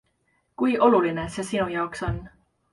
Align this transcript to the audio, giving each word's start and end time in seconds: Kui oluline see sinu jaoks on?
Kui 0.61 0.73
oluline 0.87 1.27
see 1.37 1.47
sinu 1.53 1.69
jaoks 1.77 2.05
on? 2.11 2.21